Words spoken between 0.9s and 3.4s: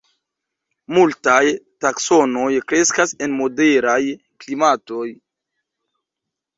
Multaj taksonoj kreskas en